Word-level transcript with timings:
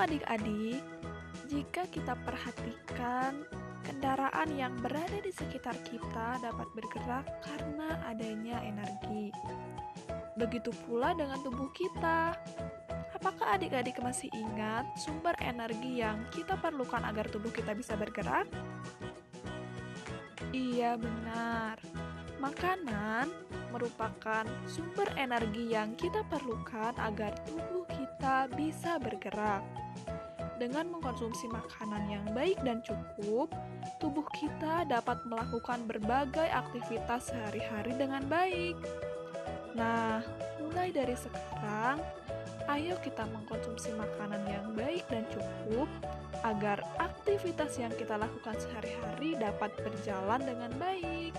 Adik-adik, 0.00 0.80
jika 1.52 1.84
kita 1.92 2.16
perhatikan 2.24 3.44
kendaraan 3.84 4.48
yang 4.56 4.72
berada 4.80 5.20
di 5.20 5.28
sekitar 5.28 5.76
kita 5.84 6.40
dapat 6.40 6.64
bergerak 6.72 7.28
karena 7.44 8.00
adanya 8.08 8.64
energi. 8.64 9.28
Begitu 10.40 10.72
pula 10.88 11.12
dengan 11.12 11.36
tubuh 11.44 11.68
kita. 11.76 12.32
Apakah 13.12 13.60
adik-adik 13.60 14.00
masih 14.00 14.32
ingat 14.32 14.88
sumber 14.96 15.36
energi 15.44 16.00
yang 16.00 16.24
kita 16.32 16.56
perlukan 16.56 17.04
agar 17.04 17.28
tubuh 17.28 17.52
kita 17.52 17.76
bisa 17.76 17.92
bergerak? 17.92 18.48
Iya, 20.48 20.96
benar. 20.96 21.76
Makanan 22.40 23.28
merupakan 23.70 24.44
sumber 24.66 25.08
energi 25.16 25.72
yang 25.72 25.94
kita 25.94 26.26
perlukan 26.26 26.94
agar 26.98 27.34
tubuh 27.46 27.86
kita 27.88 28.50
bisa 28.54 28.98
bergerak. 28.98 29.62
Dengan 30.60 30.92
mengkonsumsi 30.92 31.48
makanan 31.48 32.04
yang 32.12 32.26
baik 32.36 32.60
dan 32.60 32.84
cukup, 32.84 33.48
tubuh 33.96 34.26
kita 34.36 34.84
dapat 34.84 35.24
melakukan 35.24 35.80
berbagai 35.88 36.44
aktivitas 36.52 37.32
sehari-hari 37.32 37.96
dengan 37.96 38.20
baik. 38.28 38.76
Nah, 39.72 40.20
mulai 40.60 40.92
dari 40.92 41.16
sekarang, 41.16 42.04
ayo 42.68 42.92
kita 43.00 43.24
mengkonsumsi 43.24 43.96
makanan 43.96 44.44
yang 44.44 44.66
baik 44.76 45.08
dan 45.08 45.24
cukup 45.32 45.88
agar 46.44 46.84
aktivitas 47.00 47.80
yang 47.80 47.92
kita 47.96 48.20
lakukan 48.20 48.56
sehari-hari 48.60 49.40
dapat 49.40 49.72
berjalan 49.80 50.44
dengan 50.44 50.72
baik. 50.76 51.32